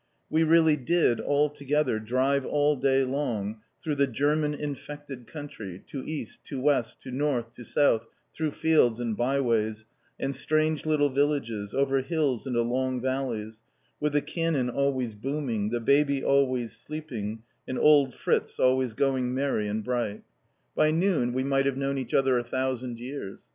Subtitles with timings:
[0.31, 6.03] We really did, all together, drive all day long through the German infected country, to
[6.03, 9.85] east, to west, to north, to south, through fields and byways,
[10.19, 13.61] and strange little villages, over hills and along valleys,
[13.99, 19.67] with the cannon always booming, the baby always sleeping and old Fritz always going merry
[19.67, 20.23] and bright.
[20.75, 23.45] By noon, we might have known each other a thousand years.